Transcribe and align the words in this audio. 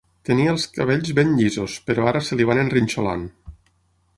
Tenia 0.27 0.53
els 0.53 0.63
cabells 0.77 1.11
ben 1.19 1.35
llisos, 1.41 1.75
però 1.91 2.07
ara 2.13 2.25
se 2.29 2.39
li 2.41 2.49
van 2.53 2.63
enrinxolant. 2.63 3.29